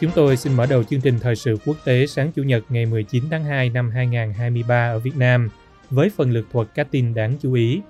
Chúng 0.00 0.10
tôi 0.14 0.36
xin 0.36 0.52
mở 0.54 0.66
đầu 0.66 0.84
chương 0.84 1.00
trình 1.00 1.18
thời 1.20 1.36
sự 1.36 1.56
quốc 1.66 1.76
tế 1.84 2.06
sáng 2.06 2.32
Chủ 2.32 2.42
nhật 2.42 2.64
ngày 2.68 2.86
19 2.86 3.24
tháng 3.30 3.44
2 3.44 3.70
năm 3.70 3.90
2023 3.90 4.88
ở 4.88 4.98
Việt 4.98 5.16
Nam 5.16 5.48
với 5.90 6.10
phần 6.16 6.30
lược 6.30 6.44
thuật 6.52 6.68
các 6.74 6.88
tin 6.90 7.14
đáng 7.14 7.36
chú 7.42 7.52
ý. 7.52 7.80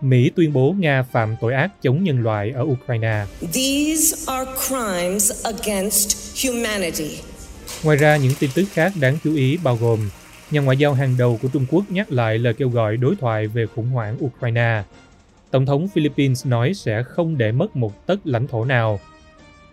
Mỹ 0.00 0.30
tuyên 0.36 0.52
bố 0.52 0.74
Nga 0.78 1.02
phạm 1.02 1.36
tội 1.40 1.54
ác 1.54 1.82
chống 1.82 2.04
nhân 2.04 2.22
loại 2.22 2.50
ở 2.50 2.62
Ukraine. 2.62 3.24
These 3.40 4.16
are 4.26 4.50
crimes 4.68 5.44
against 5.44 6.46
humanity. 6.46 7.18
Ngoài 7.84 7.96
ra, 7.96 8.16
những 8.16 8.32
tin 8.40 8.50
tức 8.54 8.64
khác 8.72 8.92
đáng 9.00 9.18
chú 9.24 9.34
ý 9.34 9.58
bao 9.64 9.76
gồm 9.76 10.10
nhà 10.50 10.60
ngoại 10.60 10.76
giao 10.76 10.94
hàng 10.94 11.14
đầu 11.18 11.38
của 11.42 11.48
Trung 11.52 11.66
Quốc 11.70 11.84
nhắc 11.90 12.12
lại 12.12 12.38
lời 12.38 12.54
kêu 12.54 12.68
gọi 12.68 12.96
đối 12.96 13.16
thoại 13.16 13.46
về 13.46 13.66
khủng 13.66 13.90
hoảng 13.90 14.16
Ukraine. 14.24 14.82
Tổng 15.50 15.66
thống 15.66 15.88
Philippines 15.88 16.46
nói 16.46 16.74
sẽ 16.74 17.02
không 17.02 17.38
để 17.38 17.52
mất 17.52 17.76
một 17.76 18.06
tấc 18.06 18.18
lãnh 18.24 18.46
thổ 18.46 18.64
nào. 18.64 19.00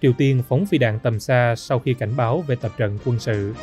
Triều 0.01 0.13
Tiên 0.13 0.43
phóng 0.49 0.65
phi 0.65 0.77
đạn 0.77 0.99
tầm 0.99 1.19
xa 1.19 1.55
sau 1.57 1.79
khi 1.79 1.93
cảnh 1.93 2.17
báo 2.17 2.41
về 2.41 2.55
tập 2.55 2.71
trận 2.77 2.97
quân 3.05 3.19
sự. 3.19 3.53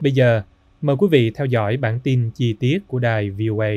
Bây 0.00 0.12
giờ, 0.12 0.42
mời 0.82 0.96
quý 0.96 1.06
vị 1.10 1.30
theo 1.34 1.46
dõi 1.46 1.76
bản 1.76 2.00
tin 2.00 2.30
chi 2.34 2.52
tiết 2.60 2.78
của 2.86 2.98
đài 2.98 3.30
VOA. 3.30 3.70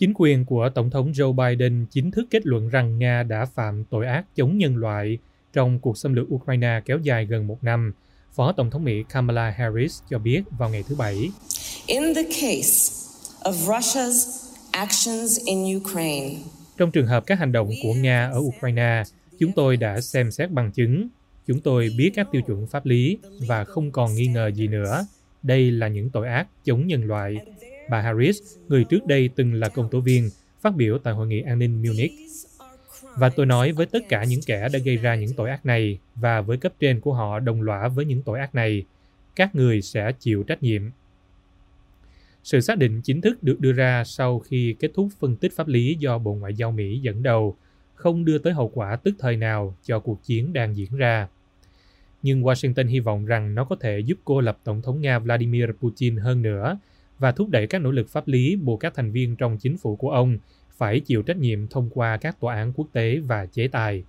Chính 0.00 0.12
quyền 0.14 0.44
của 0.44 0.68
Tổng 0.74 0.90
thống 0.90 1.12
Joe 1.12 1.32
Biden 1.32 1.86
chính 1.90 2.10
thức 2.10 2.26
kết 2.30 2.46
luận 2.46 2.68
rằng 2.68 2.98
Nga 2.98 3.22
đã 3.22 3.44
phạm 3.44 3.84
tội 3.84 4.06
ác 4.06 4.24
chống 4.36 4.58
nhân 4.58 4.76
loại 4.76 5.18
trong 5.52 5.78
cuộc 5.78 5.98
xâm 5.98 6.14
lược 6.14 6.34
Ukraine 6.34 6.80
kéo 6.84 6.98
dài 6.98 7.26
gần 7.26 7.46
một 7.46 7.64
năm, 7.64 7.92
Phó 8.32 8.52
Tổng 8.52 8.70
thống 8.70 8.84
Mỹ 8.84 9.04
Kamala 9.08 9.50
Harris 9.50 10.00
cho 10.10 10.18
biết 10.18 10.42
vào 10.58 10.70
ngày 10.70 10.84
thứ 10.88 10.94
Bảy. 10.94 11.30
In 11.86 12.02
the 12.14 12.22
case 12.22 12.92
of 13.40 13.52
Russia's 13.52 14.50
actions 14.70 15.38
in 15.46 15.76
Ukraine, 15.76 16.36
Trong 16.76 16.90
trường 16.90 17.06
hợp 17.06 17.26
các 17.26 17.38
hành 17.38 17.52
động 17.52 17.70
của 17.82 17.94
Nga 17.94 18.30
ở 18.32 18.38
Ukraine, 18.38 19.02
chúng 19.38 19.52
tôi 19.52 19.76
đã 19.76 20.00
xem 20.00 20.30
xét 20.30 20.50
bằng 20.50 20.72
chứng. 20.72 21.08
Chúng 21.46 21.60
tôi 21.60 21.90
biết 21.98 22.10
các 22.14 22.28
tiêu 22.32 22.42
chuẩn 22.42 22.66
pháp 22.66 22.86
lý 22.86 23.18
và 23.48 23.64
không 23.64 23.92
còn 23.92 24.14
nghi 24.14 24.26
ngờ 24.26 24.50
gì 24.54 24.68
nữa. 24.68 25.06
Đây 25.42 25.70
là 25.70 25.88
những 25.88 26.10
tội 26.10 26.28
ác 26.28 26.46
chống 26.64 26.86
nhân 26.86 27.04
loại. 27.04 27.36
Bà 27.90 28.00
Harris, 28.00 28.38
người 28.68 28.84
trước 28.84 29.06
đây 29.06 29.30
từng 29.36 29.54
là 29.54 29.68
công 29.68 29.88
tố 29.90 30.00
viên, 30.00 30.30
phát 30.60 30.76
biểu 30.76 30.98
tại 30.98 31.14
Hội 31.14 31.26
nghị 31.26 31.40
an 31.40 31.58
ninh 31.58 31.82
Munich. 31.82 32.12
Và 33.16 33.28
tôi 33.28 33.46
nói 33.46 33.72
với 33.72 33.86
tất 33.86 33.98
cả 34.08 34.24
những 34.24 34.40
kẻ 34.46 34.68
đã 34.72 34.78
gây 34.78 34.96
ra 34.96 35.14
những 35.14 35.34
tội 35.36 35.50
ác 35.50 35.66
này 35.66 35.98
và 36.14 36.40
với 36.40 36.56
cấp 36.56 36.72
trên 36.80 37.00
của 37.00 37.14
họ 37.14 37.38
đồng 37.38 37.62
lõa 37.62 37.88
với 37.88 38.04
những 38.04 38.22
tội 38.22 38.38
ác 38.38 38.54
này, 38.54 38.84
các 39.36 39.54
người 39.54 39.82
sẽ 39.82 40.12
chịu 40.12 40.42
trách 40.42 40.62
nhiệm. 40.62 40.82
Sự 42.44 42.60
xác 42.60 42.78
định 42.78 43.00
chính 43.02 43.20
thức 43.20 43.42
được 43.42 43.60
đưa 43.60 43.72
ra 43.72 44.04
sau 44.04 44.38
khi 44.38 44.76
kết 44.78 44.90
thúc 44.94 45.08
phân 45.20 45.36
tích 45.36 45.52
pháp 45.56 45.68
lý 45.68 45.96
do 46.00 46.18
Bộ 46.18 46.34
Ngoại 46.34 46.54
giao 46.54 46.72
Mỹ 46.72 46.98
dẫn 46.98 47.22
đầu, 47.22 47.56
không 47.94 48.24
đưa 48.24 48.38
tới 48.38 48.52
hậu 48.52 48.68
quả 48.74 48.96
tức 48.96 49.14
thời 49.18 49.36
nào 49.36 49.76
cho 49.84 50.00
cuộc 50.00 50.24
chiến 50.24 50.52
đang 50.52 50.76
diễn 50.76 50.96
ra. 50.96 51.28
Nhưng 52.22 52.42
Washington 52.42 52.86
hy 52.86 53.00
vọng 53.00 53.26
rằng 53.26 53.54
nó 53.54 53.64
có 53.64 53.76
thể 53.76 54.00
giúp 54.00 54.18
cô 54.24 54.40
lập 54.40 54.58
Tổng 54.64 54.82
thống 54.82 55.00
Nga 55.00 55.18
Vladimir 55.18 55.66
Putin 55.80 56.16
hơn 56.16 56.42
nữa 56.42 56.78
và 57.20 57.32
thúc 57.32 57.48
đẩy 57.48 57.66
các 57.66 57.78
nỗ 57.78 57.90
lực 57.90 58.08
pháp 58.08 58.28
lý 58.28 58.56
buộc 58.56 58.80
các 58.80 58.94
thành 58.94 59.12
viên 59.12 59.36
trong 59.36 59.58
chính 59.58 59.76
phủ 59.76 59.96
của 59.96 60.10
ông 60.10 60.38
phải 60.76 61.00
chịu 61.00 61.22
trách 61.22 61.36
nhiệm 61.36 61.66
thông 61.68 61.90
qua 61.90 62.16
các 62.16 62.40
tòa 62.40 62.54
án 62.54 62.72
quốc 62.72 62.86
tế 62.92 63.18
và 63.18 63.46
chế 63.46 63.68
tài. 63.68 64.04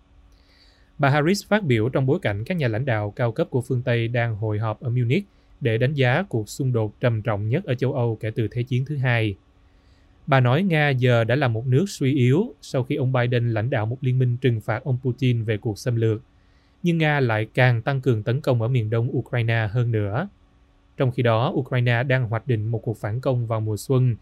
Bà 0.97 1.09
Harris 1.09 1.47
phát 1.47 1.63
biểu 1.63 1.89
trong 1.89 2.05
bối 2.05 2.19
cảnh 2.21 2.43
các 2.43 2.57
nhà 2.57 2.67
lãnh 2.67 2.85
đạo 2.85 3.11
cao 3.11 3.31
cấp 3.31 3.47
của 3.49 3.61
phương 3.61 3.81
Tây 3.81 4.07
đang 4.07 4.35
hội 4.35 4.59
họp 4.59 4.81
ở 4.81 4.89
Munich 4.89 5.25
để 5.61 5.77
đánh 5.77 5.93
giá 5.93 6.23
cuộc 6.29 6.49
xung 6.49 6.73
đột 6.73 6.99
trầm 6.99 7.21
trọng 7.21 7.49
nhất 7.49 7.63
ở 7.65 7.75
châu 7.75 7.93
Âu 7.93 8.17
kể 8.19 8.31
từ 8.35 8.47
Thế 8.51 8.63
chiến 8.63 8.85
thứ 8.85 8.97
hai. 8.97 9.35
Bà 10.27 10.39
nói 10.39 10.63
Nga 10.63 10.89
giờ 10.89 11.23
đã 11.23 11.35
là 11.35 11.47
một 11.47 11.67
nước 11.67 11.85
suy 11.87 12.15
yếu 12.15 12.53
sau 12.61 12.83
khi 12.83 12.95
ông 12.95 13.11
Biden 13.11 13.49
lãnh 13.49 13.69
đạo 13.69 13.85
một 13.85 13.97
liên 14.01 14.19
minh 14.19 14.37
trừng 14.37 14.61
phạt 14.61 14.83
ông 14.83 14.97
Putin 15.03 15.43
về 15.43 15.57
cuộc 15.57 15.79
xâm 15.79 15.95
lược. 15.95 16.21
Nhưng 16.83 16.97
Nga 16.97 17.19
lại 17.19 17.47
càng 17.53 17.81
tăng 17.81 18.01
cường 18.01 18.23
tấn 18.23 18.41
công 18.41 18.61
ở 18.61 18.67
miền 18.67 18.89
đông 18.89 19.17
Ukraine 19.17 19.67
hơn 19.71 19.91
nữa. 19.91 20.27
Trong 21.01 21.11
khi 21.11 21.23
đó, 21.23 21.51
Ukraine 21.55 22.03
đang 22.03 22.27
hoạch 22.27 22.47
định 22.47 22.67
một 22.67 22.79
cuộc 22.79 22.97
phản 22.97 23.21
công 23.21 23.47
vào 23.47 23.61
mùa 23.61 23.77
xuân 23.77 24.15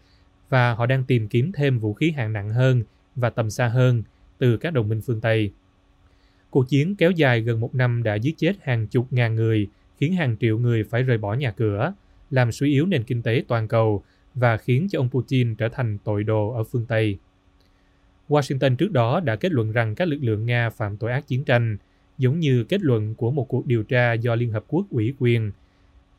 và 0.48 0.74
họ 0.74 0.86
đang 0.86 1.04
tìm 1.04 1.28
kiếm 1.28 1.52
thêm 1.52 1.78
vũ 1.78 1.94
khí 1.94 2.10
hạng 2.10 2.32
nặng 2.32 2.50
hơn 2.50 2.82
và 3.16 3.30
tầm 3.30 3.50
xa 3.50 3.68
hơn 3.68 4.02
từ 4.38 4.56
các 4.56 4.72
đồng 4.72 4.88
minh 4.88 5.00
phương 5.06 5.20
Tây. 5.20 5.52
Cuộc 6.50 6.68
chiến 6.68 6.96
kéo 6.96 7.10
dài 7.10 7.40
gần 7.40 7.60
một 7.60 7.74
năm 7.74 8.02
đã 8.02 8.14
giết 8.14 8.34
chết 8.38 8.52
hàng 8.62 8.86
chục 8.86 9.06
ngàn 9.10 9.34
người, 9.34 9.68
khiến 9.98 10.12
hàng 10.12 10.36
triệu 10.40 10.58
người 10.58 10.84
phải 10.84 11.02
rời 11.02 11.18
bỏ 11.18 11.34
nhà 11.34 11.50
cửa, 11.50 11.92
làm 12.30 12.52
suy 12.52 12.70
yếu 12.70 12.86
nền 12.86 13.02
kinh 13.02 13.22
tế 13.22 13.44
toàn 13.48 13.68
cầu 13.68 14.02
và 14.34 14.56
khiến 14.56 14.86
cho 14.90 15.00
ông 15.00 15.10
Putin 15.10 15.54
trở 15.54 15.68
thành 15.68 15.98
tội 16.04 16.24
đồ 16.24 16.50
ở 16.50 16.64
phương 16.64 16.86
Tây. 16.86 17.18
Washington 18.28 18.76
trước 18.76 18.92
đó 18.92 19.20
đã 19.20 19.36
kết 19.36 19.52
luận 19.52 19.72
rằng 19.72 19.94
các 19.94 20.08
lực 20.08 20.18
lượng 20.20 20.46
Nga 20.46 20.70
phạm 20.70 20.96
tội 20.96 21.12
ác 21.12 21.26
chiến 21.26 21.44
tranh, 21.44 21.76
giống 22.18 22.40
như 22.40 22.64
kết 22.64 22.80
luận 22.82 23.14
của 23.14 23.30
một 23.30 23.48
cuộc 23.48 23.66
điều 23.66 23.82
tra 23.82 24.12
do 24.12 24.34
Liên 24.34 24.50
Hợp 24.50 24.64
Quốc 24.68 24.86
ủy 24.90 25.14
quyền. 25.18 25.52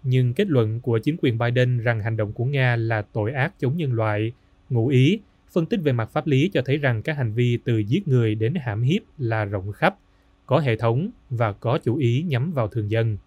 Nhưng 0.04 0.34
kết 0.34 0.48
luận 0.48 0.80
của 0.80 1.00
chính 1.00 1.18
quyền 1.22 1.38
Biden 1.38 1.78
rằng 1.78 2.02
hành 2.02 2.18
động 2.18 2.34
của 2.34 2.46
Nga 2.46 2.76
là 2.76 3.02
tội 3.02 3.32
ác 3.32 3.54
chống 3.60 3.78
nhân 3.78 3.94
loại, 3.94 4.32
ngụ 4.70 4.88
ý, 4.88 5.20
phân 5.52 5.66
tích 5.66 5.80
về 5.84 5.92
mặt 5.92 6.10
pháp 6.12 6.28
lý 6.28 6.50
cho 6.54 6.62
thấy 6.66 6.78
rằng 6.78 7.02
các 7.02 7.18
hành 7.18 7.34
vi 7.34 7.58
từ 7.64 7.78
giết 7.78 8.08
người 8.08 8.36
đến 8.36 8.56
hãm 8.56 8.82
hiếp 8.82 9.02
là 9.18 9.46
rộng 9.46 9.72
khắp, 9.72 9.96
có 10.46 10.60
hệ 10.60 10.76
thống 10.76 11.10
và 11.30 11.54
có 11.54 11.78
chủ 11.84 11.96
ý 11.96 12.24
nhắm 12.28 12.52
vào 12.52 12.68
thường 12.68 12.92
dân. 12.92 13.18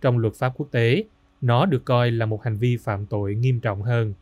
Trong 0.00 0.18
luật 0.18 0.34
pháp 0.34 0.52
quốc 0.56 0.68
tế, 0.70 1.04
nó 1.40 1.66
được 1.66 1.84
coi 1.84 2.10
là 2.10 2.26
một 2.26 2.44
hành 2.44 2.56
vi 2.56 2.76
phạm 2.76 3.06
tội 3.06 3.34
nghiêm 3.34 3.60
trọng 3.60 3.82
hơn. 3.82 4.14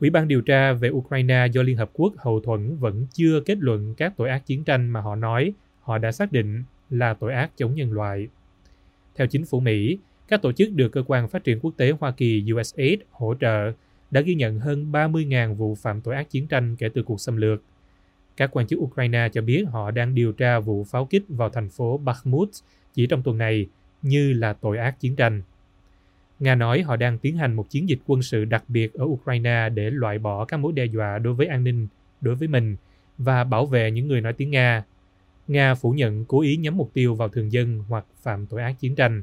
Ủy 0.00 0.10
ban 0.10 0.28
điều 0.28 0.40
tra 0.40 0.72
về 0.72 0.90
Ukraine 0.90 1.46
do 1.52 1.62
Liên 1.62 1.76
Hợp 1.76 1.90
Quốc 1.92 2.12
hậu 2.16 2.40
thuẫn 2.40 2.76
vẫn 2.76 3.06
chưa 3.12 3.40
kết 3.40 3.58
luận 3.58 3.94
các 3.94 4.12
tội 4.16 4.28
ác 4.28 4.46
chiến 4.46 4.64
tranh 4.64 4.90
mà 4.90 5.00
họ 5.00 5.14
nói 5.14 5.52
họ 5.80 5.98
đã 5.98 6.12
xác 6.12 6.32
định 6.32 6.64
là 6.90 7.14
tội 7.14 7.32
ác 7.34 7.50
chống 7.56 7.74
nhân 7.74 7.92
loại. 7.92 8.28
Theo 9.14 9.26
chính 9.26 9.44
phủ 9.44 9.60
Mỹ, 9.60 9.98
các 10.32 10.42
tổ 10.42 10.52
chức 10.52 10.72
được 10.72 10.88
Cơ 10.88 11.02
quan 11.06 11.28
Phát 11.28 11.44
triển 11.44 11.60
Quốc 11.60 11.74
tế 11.76 11.92
Hoa 12.00 12.10
Kỳ 12.10 12.44
USAID 12.54 12.98
hỗ 13.10 13.34
trợ 13.40 13.72
đã 14.10 14.20
ghi 14.20 14.34
nhận 14.34 14.58
hơn 14.58 14.92
30.000 14.92 15.54
vụ 15.54 15.74
phạm 15.74 16.00
tội 16.00 16.14
ác 16.14 16.30
chiến 16.30 16.46
tranh 16.46 16.76
kể 16.76 16.88
từ 16.94 17.02
cuộc 17.02 17.20
xâm 17.20 17.36
lược. 17.36 17.62
Các 18.36 18.50
quan 18.52 18.66
chức 18.66 18.78
Ukraine 18.78 19.28
cho 19.32 19.42
biết 19.42 19.64
họ 19.68 19.90
đang 19.90 20.14
điều 20.14 20.32
tra 20.32 20.58
vụ 20.58 20.84
pháo 20.84 21.04
kích 21.04 21.24
vào 21.28 21.50
thành 21.50 21.68
phố 21.68 21.98
Bakhmut 21.98 22.48
chỉ 22.94 23.06
trong 23.06 23.22
tuần 23.22 23.38
này 23.38 23.66
như 24.02 24.32
là 24.32 24.52
tội 24.52 24.78
ác 24.78 25.00
chiến 25.00 25.16
tranh. 25.16 25.42
Nga 26.40 26.54
nói 26.54 26.82
họ 26.82 26.96
đang 26.96 27.18
tiến 27.18 27.36
hành 27.36 27.54
một 27.54 27.70
chiến 27.70 27.88
dịch 27.88 27.98
quân 28.06 28.22
sự 28.22 28.44
đặc 28.44 28.64
biệt 28.68 28.94
ở 28.94 29.04
Ukraine 29.04 29.68
để 29.68 29.90
loại 29.90 30.18
bỏ 30.18 30.44
các 30.44 30.56
mối 30.56 30.72
đe 30.72 30.84
dọa 30.84 31.18
đối 31.18 31.34
với 31.34 31.46
an 31.46 31.64
ninh, 31.64 31.86
đối 32.20 32.34
với 32.34 32.48
mình 32.48 32.76
và 33.18 33.44
bảo 33.44 33.66
vệ 33.66 33.90
những 33.90 34.08
người 34.08 34.20
nói 34.20 34.32
tiếng 34.32 34.50
Nga. 34.50 34.84
Nga 35.48 35.74
phủ 35.74 35.90
nhận 35.90 36.24
cố 36.24 36.40
ý 36.40 36.56
nhắm 36.56 36.76
mục 36.76 36.90
tiêu 36.94 37.14
vào 37.14 37.28
thường 37.28 37.52
dân 37.52 37.84
hoặc 37.88 38.04
phạm 38.22 38.46
tội 38.46 38.62
ác 38.62 38.72
chiến 38.80 38.94
tranh. 38.94 39.22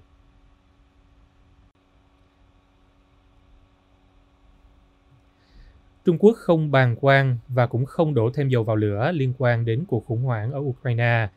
Trung 6.05 6.17
Quốc 6.19 6.37
không 6.37 6.71
bàn 6.71 6.95
quan 7.01 7.37
và 7.47 7.67
cũng 7.67 7.85
không 7.85 8.13
đổ 8.13 8.29
thêm 8.33 8.49
dầu 8.49 8.63
vào 8.63 8.75
lửa 8.75 9.11
liên 9.13 9.33
quan 9.37 9.65
đến 9.65 9.83
cuộc 9.87 10.05
khủng 10.05 10.21
hoảng 10.21 10.51
ở 10.51 10.59
Ukraine 10.59 11.27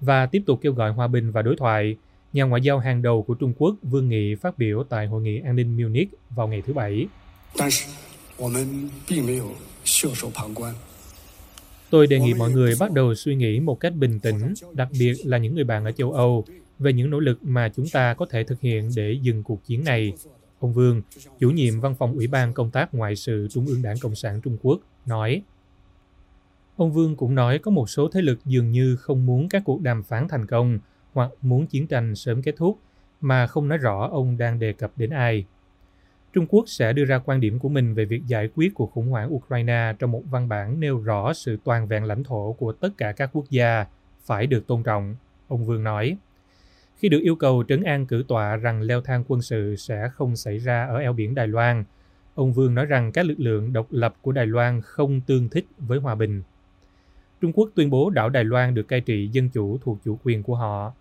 và 0.00 0.26
tiếp 0.26 0.42
tục 0.46 0.58
kêu 0.62 0.72
gọi 0.72 0.90
hòa 0.90 1.06
bình 1.06 1.30
và 1.30 1.42
đối 1.42 1.56
thoại, 1.56 1.96
nhà 2.32 2.44
ngoại 2.44 2.62
giao 2.62 2.78
hàng 2.78 3.02
đầu 3.02 3.22
của 3.22 3.34
Trung 3.34 3.52
Quốc 3.58 3.76
Vương 3.82 4.08
Nghị 4.08 4.34
phát 4.34 4.58
biểu 4.58 4.84
tại 4.88 5.06
Hội 5.06 5.22
nghị 5.22 5.40
An 5.40 5.56
ninh 5.56 5.76
Munich 5.76 6.08
vào 6.30 6.48
ngày 6.48 6.62
thứ 6.66 6.72
Bảy. 6.72 7.06
Tôi 11.90 12.06
đề 12.06 12.20
nghị 12.20 12.34
mọi 12.34 12.50
người 12.50 12.74
bắt 12.80 12.92
đầu 12.92 13.14
suy 13.14 13.34
nghĩ 13.34 13.60
một 13.60 13.80
cách 13.80 13.94
bình 13.94 14.20
tĩnh, 14.20 14.54
đặc 14.72 14.88
biệt 14.98 15.14
là 15.24 15.38
những 15.38 15.54
người 15.54 15.64
bạn 15.64 15.84
ở 15.84 15.92
châu 15.92 16.12
Âu, 16.12 16.44
về 16.78 16.92
những 16.92 17.10
nỗ 17.10 17.20
lực 17.20 17.38
mà 17.42 17.68
chúng 17.76 17.88
ta 17.88 18.14
có 18.14 18.26
thể 18.30 18.44
thực 18.44 18.60
hiện 18.60 18.90
để 18.96 19.12
dừng 19.22 19.42
cuộc 19.42 19.64
chiến 19.66 19.84
này. 19.84 20.12
Ông 20.60 20.72
Vương, 20.72 21.02
chủ 21.38 21.50
nhiệm 21.50 21.80
văn 21.80 21.94
phòng 21.94 22.12
Ủy 22.12 22.26
ban 22.26 22.52
Công 22.52 22.70
tác 22.70 22.94
Ngoại 22.94 23.16
sự 23.16 23.48
Trung 23.50 23.66
ương 23.66 23.82
Đảng 23.82 23.96
Cộng 24.02 24.14
sản 24.14 24.40
Trung 24.40 24.56
Quốc, 24.62 24.80
nói. 25.06 25.42
Ông 26.76 26.92
Vương 26.92 27.16
cũng 27.16 27.34
nói 27.34 27.58
có 27.58 27.70
một 27.70 27.90
số 27.90 28.08
thế 28.08 28.22
lực 28.22 28.38
dường 28.44 28.72
như 28.72 28.96
không 28.96 29.26
muốn 29.26 29.48
các 29.48 29.62
cuộc 29.64 29.82
đàm 29.82 30.02
phán 30.02 30.28
thành 30.28 30.46
công 30.46 30.78
hoặc 31.12 31.30
muốn 31.42 31.66
chiến 31.66 31.86
tranh 31.86 32.14
sớm 32.14 32.42
kết 32.42 32.54
thúc 32.56 32.78
mà 33.20 33.46
không 33.46 33.68
nói 33.68 33.78
rõ 33.78 34.08
ông 34.12 34.38
đang 34.38 34.58
đề 34.58 34.72
cập 34.72 34.92
đến 34.96 35.10
ai. 35.10 35.44
Trung 36.32 36.46
Quốc 36.48 36.64
sẽ 36.68 36.92
đưa 36.92 37.04
ra 37.04 37.18
quan 37.18 37.40
điểm 37.40 37.58
của 37.58 37.68
mình 37.68 37.94
về 37.94 38.04
việc 38.04 38.26
giải 38.26 38.48
quyết 38.54 38.74
cuộc 38.74 38.92
khủng 38.92 39.08
hoảng 39.08 39.34
Ukraine 39.34 39.92
trong 39.98 40.10
một 40.12 40.22
văn 40.30 40.48
bản 40.48 40.80
nêu 40.80 40.98
rõ 40.98 41.32
sự 41.32 41.58
toàn 41.64 41.86
vẹn 41.86 42.04
lãnh 42.04 42.24
thổ 42.24 42.52
của 42.52 42.72
tất 42.72 42.88
cả 42.98 43.12
các 43.12 43.30
quốc 43.32 43.44
gia 43.50 43.86
phải 44.24 44.46
được 44.46 44.66
tôn 44.66 44.82
trọng, 44.82 45.16
ông 45.48 45.64
Vương 45.64 45.84
nói. 45.84 46.16
Khi 46.98 47.08
được 47.08 47.20
yêu 47.22 47.36
cầu 47.36 47.64
trấn 47.68 47.82
an 47.82 48.06
cử 48.06 48.24
tọa 48.28 48.56
rằng 48.56 48.82
leo 48.82 49.00
thang 49.00 49.24
quân 49.28 49.42
sự 49.42 49.76
sẽ 49.76 50.08
không 50.14 50.36
xảy 50.36 50.58
ra 50.58 50.86
ở 50.86 50.98
eo 50.98 51.12
biển 51.12 51.34
Đài 51.34 51.48
Loan, 51.48 51.84
ông 52.34 52.52
Vương 52.52 52.74
nói 52.74 52.86
rằng 52.86 53.12
các 53.12 53.26
lực 53.26 53.40
lượng 53.40 53.72
độc 53.72 53.86
lập 53.90 54.14
của 54.22 54.32
Đài 54.32 54.46
Loan 54.46 54.80
không 54.80 55.20
tương 55.20 55.48
thích 55.48 55.66
với 55.78 55.98
hòa 55.98 56.14
bình. 56.14 56.42
Trung 57.40 57.52
Quốc 57.52 57.70
tuyên 57.74 57.90
bố 57.90 58.10
đảo 58.10 58.28
Đài 58.28 58.44
Loan 58.44 58.74
được 58.74 58.88
cai 58.88 59.00
trị 59.00 59.28
dân 59.32 59.48
chủ 59.48 59.78
thuộc 59.78 59.98
chủ 60.04 60.18
quyền 60.24 60.42
của 60.42 60.54
họ. 60.54 60.92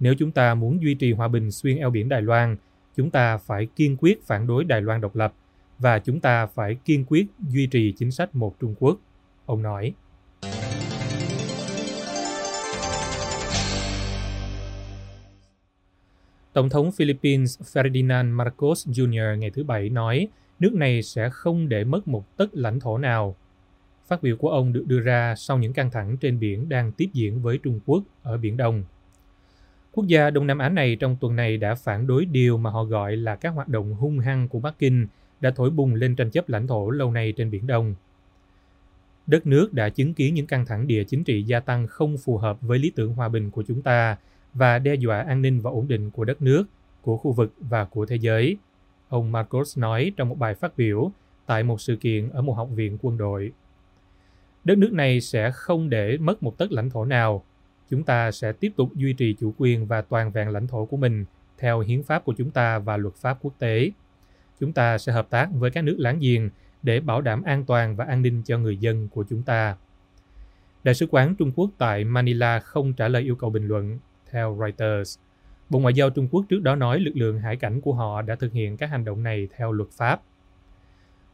Nếu 0.00 0.14
chúng 0.18 0.30
ta 0.30 0.54
muốn 0.54 0.82
duy 0.82 0.94
trì 0.94 1.12
hòa 1.12 1.28
bình 1.28 1.50
xuyên 1.50 1.76
eo 1.76 1.90
biển 1.90 2.08
Đài 2.08 2.22
Loan, 2.22 2.56
chúng 2.96 3.10
ta 3.10 3.36
phải 3.36 3.66
kiên 3.76 3.96
quyết 4.00 4.26
phản 4.26 4.46
đối 4.46 4.64
Đài 4.64 4.82
Loan 4.82 5.00
độc 5.00 5.16
lập 5.16 5.34
và 5.78 5.98
chúng 5.98 6.20
ta 6.20 6.46
phải 6.46 6.74
kiên 6.84 7.04
quyết 7.08 7.26
duy 7.48 7.66
trì 7.66 7.92
chính 7.92 8.10
sách 8.10 8.34
một 8.34 8.54
Trung 8.60 8.74
Quốc, 8.78 8.98
ông 9.46 9.62
nói. 9.62 9.94
Tổng 16.58 16.68
thống 16.68 16.92
Philippines 16.92 17.60
Ferdinand 17.60 18.34
Marcos 18.34 18.88
Jr. 18.88 19.36
ngày 19.36 19.50
thứ 19.50 19.64
Bảy 19.64 19.88
nói, 19.88 20.28
nước 20.60 20.74
này 20.74 21.02
sẽ 21.02 21.30
không 21.30 21.68
để 21.68 21.84
mất 21.84 22.08
một 22.08 22.36
tấc 22.36 22.54
lãnh 22.54 22.80
thổ 22.80 22.98
nào. 22.98 23.36
Phát 24.06 24.22
biểu 24.22 24.36
của 24.36 24.50
ông 24.50 24.72
được 24.72 24.84
đưa 24.86 25.00
ra 25.00 25.34
sau 25.36 25.58
những 25.58 25.72
căng 25.72 25.90
thẳng 25.90 26.16
trên 26.16 26.40
biển 26.40 26.68
đang 26.68 26.92
tiếp 26.92 27.08
diễn 27.12 27.42
với 27.42 27.58
Trung 27.58 27.80
Quốc 27.86 28.02
ở 28.22 28.36
Biển 28.36 28.56
Đông. 28.56 28.84
Quốc 29.92 30.06
gia 30.06 30.30
Đông 30.30 30.46
Nam 30.46 30.58
Á 30.58 30.68
này 30.68 30.96
trong 30.96 31.16
tuần 31.20 31.36
này 31.36 31.56
đã 31.56 31.74
phản 31.74 32.06
đối 32.06 32.24
điều 32.24 32.58
mà 32.58 32.70
họ 32.70 32.84
gọi 32.84 33.16
là 33.16 33.36
các 33.36 33.50
hoạt 33.50 33.68
động 33.68 33.94
hung 33.94 34.18
hăng 34.18 34.48
của 34.48 34.60
Bắc 34.60 34.78
Kinh 34.78 35.06
đã 35.40 35.50
thổi 35.50 35.70
bùng 35.70 35.94
lên 35.94 36.16
tranh 36.16 36.30
chấp 36.30 36.48
lãnh 36.48 36.66
thổ 36.66 36.90
lâu 36.90 37.10
nay 37.10 37.32
trên 37.36 37.50
Biển 37.50 37.66
Đông. 37.66 37.94
Đất 39.26 39.46
nước 39.46 39.72
đã 39.72 39.88
chứng 39.88 40.14
kiến 40.14 40.34
những 40.34 40.46
căng 40.46 40.66
thẳng 40.66 40.86
địa 40.86 41.04
chính 41.04 41.24
trị 41.24 41.42
gia 41.42 41.60
tăng 41.60 41.86
không 41.86 42.16
phù 42.18 42.38
hợp 42.38 42.60
với 42.60 42.78
lý 42.78 42.92
tưởng 42.96 43.14
hòa 43.14 43.28
bình 43.28 43.50
của 43.50 43.62
chúng 43.68 43.82
ta 43.82 44.16
và 44.54 44.78
đe 44.78 44.94
dọa 44.94 45.20
an 45.20 45.42
ninh 45.42 45.60
và 45.60 45.70
ổn 45.70 45.88
định 45.88 46.10
của 46.10 46.24
đất 46.24 46.42
nước, 46.42 46.64
của 47.02 47.16
khu 47.16 47.32
vực 47.32 47.52
và 47.60 47.84
của 47.84 48.06
thế 48.06 48.16
giới. 48.16 48.56
Ông 49.08 49.32
Marcos 49.32 49.78
nói 49.78 50.12
trong 50.16 50.28
một 50.28 50.38
bài 50.38 50.54
phát 50.54 50.76
biểu 50.76 51.12
tại 51.46 51.62
một 51.62 51.80
sự 51.80 51.96
kiện 51.96 52.30
ở 52.30 52.42
một 52.42 52.52
học 52.52 52.68
viện 52.74 52.98
quân 53.02 53.18
đội. 53.18 53.52
Đất 54.64 54.78
nước 54.78 54.92
này 54.92 55.20
sẽ 55.20 55.50
không 55.50 55.90
để 55.90 56.16
mất 56.18 56.42
một 56.42 56.58
tấc 56.58 56.72
lãnh 56.72 56.90
thổ 56.90 57.04
nào. 57.04 57.44
Chúng 57.90 58.02
ta 58.02 58.30
sẽ 58.30 58.52
tiếp 58.52 58.72
tục 58.76 58.94
duy 58.94 59.12
trì 59.12 59.36
chủ 59.40 59.54
quyền 59.58 59.86
và 59.86 60.02
toàn 60.02 60.30
vẹn 60.30 60.48
lãnh 60.48 60.66
thổ 60.66 60.84
của 60.84 60.96
mình 60.96 61.24
theo 61.58 61.80
hiến 61.80 62.02
pháp 62.02 62.24
của 62.24 62.34
chúng 62.38 62.50
ta 62.50 62.78
và 62.78 62.96
luật 62.96 63.14
pháp 63.14 63.38
quốc 63.42 63.54
tế. 63.58 63.90
Chúng 64.60 64.72
ta 64.72 64.98
sẽ 64.98 65.12
hợp 65.12 65.30
tác 65.30 65.48
với 65.52 65.70
các 65.70 65.84
nước 65.84 65.96
láng 65.98 66.18
giềng 66.18 66.50
để 66.82 67.00
bảo 67.00 67.20
đảm 67.20 67.42
an 67.42 67.64
toàn 67.64 67.96
và 67.96 68.04
an 68.04 68.22
ninh 68.22 68.42
cho 68.44 68.58
người 68.58 68.76
dân 68.76 69.08
của 69.08 69.24
chúng 69.30 69.42
ta. 69.42 69.76
Đại 70.84 70.94
sứ 70.94 71.06
quán 71.10 71.34
Trung 71.34 71.52
Quốc 71.56 71.70
tại 71.78 72.04
Manila 72.04 72.60
không 72.60 72.92
trả 72.92 73.08
lời 73.08 73.22
yêu 73.22 73.36
cầu 73.36 73.50
bình 73.50 73.66
luận, 73.66 73.98
theo 74.30 74.56
Reuters. 74.60 75.18
Bộ 75.70 75.78
Ngoại 75.78 75.94
giao 75.94 76.10
Trung 76.10 76.28
Quốc 76.30 76.44
trước 76.48 76.62
đó 76.62 76.74
nói 76.74 77.00
lực 77.00 77.16
lượng 77.16 77.38
hải 77.38 77.56
cảnh 77.56 77.80
của 77.80 77.92
họ 77.92 78.22
đã 78.22 78.34
thực 78.34 78.52
hiện 78.52 78.76
các 78.76 78.90
hành 78.90 79.04
động 79.04 79.22
này 79.22 79.48
theo 79.56 79.72
luật 79.72 79.88
pháp. 79.90 80.22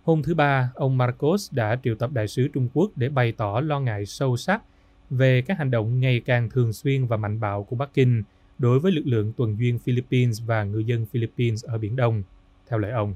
Hôm 0.03 0.23
thứ 0.23 0.35
Ba, 0.35 0.73
ông 0.75 0.99
Marcos 0.99 1.53
đã 1.53 1.77
triệu 1.85 1.95
tập 1.95 2.11
đại 2.13 2.29
sứ 2.29 2.49
Trung 2.49 2.69
Quốc 2.75 2.91
để 2.97 3.09
bày 3.09 3.33
tỏ 3.33 3.61
lo 3.61 3.81
ngại 3.81 4.07
sâu 4.07 4.37
sắc 4.37 4.63
về 5.11 5.43
các 5.43 5.59
hành 5.59 5.71
động 5.71 6.01
ngày 6.01 6.21
càng 6.21 6.51
thường 6.51 6.73
xuyên 6.73 7.07
và 7.07 7.17
mạnh 7.17 7.41
bạo 7.41 7.65
của 7.65 7.77
Bắc 7.77 7.95
Kinh 7.95 8.23
đối 8.59 8.81
với 8.81 8.93
lực 8.93 9.07
lượng 9.07 9.33
tuần 9.37 9.59
duyên 9.59 9.79
Philippines 9.79 10.43
và 10.47 10.65
ngư 10.65 10.79
dân 10.79 11.07
Philippines 11.07 11.65
ở 11.65 11.79
Biển 11.79 11.97
Đông, 11.97 12.23
theo 12.69 12.79
lời 12.79 12.91
ông. 12.91 13.15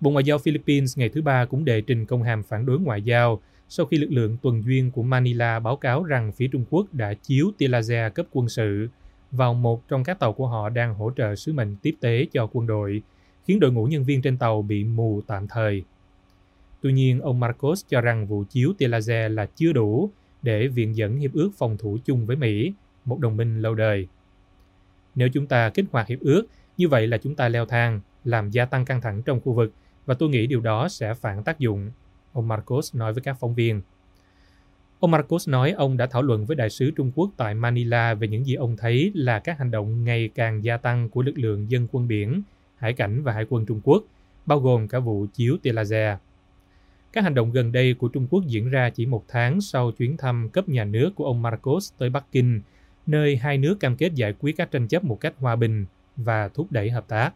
Bộ 0.00 0.10
Ngoại 0.10 0.24
giao 0.24 0.38
Philippines 0.38 0.98
ngày 0.98 1.08
thứ 1.08 1.22
Ba 1.22 1.44
cũng 1.44 1.64
đệ 1.64 1.80
trình 1.80 2.06
công 2.06 2.22
hàm 2.22 2.42
phản 2.42 2.66
đối 2.66 2.80
ngoại 2.80 3.02
giao 3.02 3.40
sau 3.74 3.86
khi 3.86 3.96
lực 3.96 4.12
lượng 4.12 4.36
tuần 4.42 4.64
duyên 4.64 4.90
của 4.90 5.02
Manila 5.02 5.58
báo 5.58 5.76
cáo 5.76 6.04
rằng 6.04 6.32
phía 6.32 6.48
Trung 6.48 6.64
Quốc 6.70 6.86
đã 6.94 7.14
chiếu 7.14 7.52
tia 7.58 7.68
laser 7.68 8.12
cấp 8.12 8.26
quân 8.32 8.48
sự 8.48 8.88
vào 9.30 9.54
một 9.54 9.88
trong 9.88 10.04
các 10.04 10.18
tàu 10.18 10.32
của 10.32 10.46
họ 10.46 10.68
đang 10.68 10.94
hỗ 10.94 11.10
trợ 11.16 11.34
sứ 11.34 11.52
mệnh 11.52 11.76
tiếp 11.82 11.94
tế 12.00 12.26
cho 12.32 12.48
quân 12.52 12.66
đội, 12.66 13.02
khiến 13.46 13.60
đội 13.60 13.72
ngũ 13.72 13.84
nhân 13.84 14.04
viên 14.04 14.22
trên 14.22 14.36
tàu 14.36 14.62
bị 14.62 14.84
mù 14.84 15.20
tạm 15.26 15.48
thời. 15.48 15.84
Tuy 16.80 16.92
nhiên, 16.92 17.20
ông 17.20 17.40
Marcos 17.40 17.84
cho 17.88 18.00
rằng 18.00 18.26
vụ 18.26 18.44
chiếu 18.50 18.72
tia 18.78 18.88
laser 18.88 19.32
là 19.32 19.46
chưa 19.56 19.72
đủ 19.72 20.10
để 20.42 20.68
viện 20.68 20.96
dẫn 20.96 21.16
hiệp 21.16 21.32
ước 21.32 21.50
phòng 21.58 21.76
thủ 21.76 21.98
chung 22.04 22.26
với 22.26 22.36
Mỹ, 22.36 22.72
một 23.04 23.20
đồng 23.20 23.36
minh 23.36 23.62
lâu 23.62 23.74
đời. 23.74 24.06
Nếu 25.14 25.28
chúng 25.28 25.46
ta 25.46 25.70
kích 25.70 25.84
hoạt 25.92 26.08
hiệp 26.08 26.20
ước, 26.20 26.46
như 26.76 26.88
vậy 26.88 27.06
là 27.06 27.18
chúng 27.18 27.34
ta 27.34 27.48
leo 27.48 27.66
thang, 27.66 28.00
làm 28.24 28.50
gia 28.50 28.64
tăng 28.64 28.84
căng 28.84 29.00
thẳng 29.00 29.22
trong 29.22 29.40
khu 29.40 29.52
vực 29.52 29.72
và 30.06 30.14
tôi 30.14 30.28
nghĩ 30.28 30.46
điều 30.46 30.60
đó 30.60 30.88
sẽ 30.88 31.14
phản 31.14 31.44
tác 31.44 31.58
dụng, 31.58 31.90
ông 32.32 32.48
Marcos 32.48 32.94
nói 32.94 33.12
với 33.12 33.22
các 33.22 33.36
phóng 33.40 33.54
viên. 33.54 33.80
Ông 35.00 35.10
Marcos 35.10 35.48
nói 35.48 35.70
ông 35.70 35.96
đã 35.96 36.06
thảo 36.06 36.22
luận 36.22 36.46
với 36.46 36.56
đại 36.56 36.70
sứ 36.70 36.90
Trung 36.90 37.12
Quốc 37.14 37.30
tại 37.36 37.54
Manila 37.54 38.14
về 38.14 38.28
những 38.28 38.46
gì 38.46 38.54
ông 38.54 38.76
thấy 38.76 39.12
là 39.14 39.38
các 39.38 39.58
hành 39.58 39.70
động 39.70 40.04
ngày 40.04 40.30
càng 40.34 40.64
gia 40.64 40.76
tăng 40.76 41.08
của 41.08 41.22
lực 41.22 41.38
lượng 41.38 41.70
dân 41.70 41.86
quân 41.92 42.08
biển, 42.08 42.42
hải 42.76 42.92
cảnh 42.92 43.22
và 43.22 43.32
hải 43.32 43.46
quân 43.48 43.66
Trung 43.66 43.80
Quốc, 43.84 44.04
bao 44.46 44.60
gồm 44.60 44.88
cả 44.88 44.98
vụ 44.98 45.26
chiếu 45.34 45.56
tia 45.62 45.72
laser. 45.72 46.16
Các 47.12 47.24
hành 47.24 47.34
động 47.34 47.52
gần 47.52 47.72
đây 47.72 47.94
của 47.94 48.08
Trung 48.08 48.26
Quốc 48.30 48.44
diễn 48.46 48.70
ra 48.70 48.90
chỉ 48.90 49.06
một 49.06 49.24
tháng 49.28 49.60
sau 49.60 49.90
chuyến 49.90 50.16
thăm 50.16 50.48
cấp 50.48 50.68
nhà 50.68 50.84
nước 50.84 51.10
của 51.14 51.24
ông 51.24 51.42
Marcos 51.42 51.92
tới 51.98 52.10
Bắc 52.10 52.24
Kinh, 52.32 52.60
nơi 53.06 53.36
hai 53.36 53.58
nước 53.58 53.80
cam 53.80 53.96
kết 53.96 54.14
giải 54.14 54.34
quyết 54.40 54.56
các 54.56 54.70
tranh 54.70 54.88
chấp 54.88 55.04
một 55.04 55.20
cách 55.20 55.34
hòa 55.38 55.56
bình 55.56 55.86
và 56.16 56.48
thúc 56.48 56.66
đẩy 56.72 56.90
hợp 56.90 57.08
tác. 57.08 57.32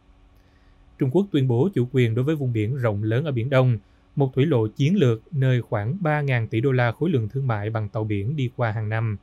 Trung 0.98 1.10
Quốc 1.10 1.26
tuyên 1.32 1.48
bố 1.48 1.68
chủ 1.74 1.88
quyền 1.92 2.14
đối 2.14 2.24
với 2.24 2.36
vùng 2.36 2.52
biển 2.52 2.76
rộng 2.76 3.02
lớn 3.02 3.24
ở 3.24 3.32
Biển 3.32 3.50
Đông, 3.50 3.78
một 4.16 4.34
thủy 4.34 4.46
lộ 4.46 4.66
chiến 4.66 4.96
lược 4.96 5.22
nơi 5.32 5.62
khoảng 5.62 5.98
3.000 6.02 6.46
tỷ 6.46 6.60
đô 6.60 6.72
la 6.72 6.92
khối 6.92 7.10
lượng 7.10 7.28
thương 7.28 7.46
mại 7.46 7.70
bằng 7.70 7.88
tàu 7.88 8.04
biển 8.04 8.36
đi 8.36 8.50
qua 8.56 8.70
hàng 8.70 8.88
năm. 8.88 9.16